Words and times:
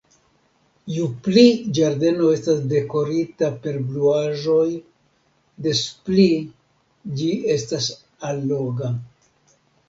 Ju 0.93 1.03
pli 1.25 1.41
ĝardeno 1.79 2.29
estas 2.35 2.63
dekorita 2.71 3.49
per 3.65 3.77
bluaĵoj, 3.89 4.63
des 5.67 5.83
pli 6.09 6.25
ĝi 7.21 7.29
estas 7.59 7.91
alloga. 8.33 8.91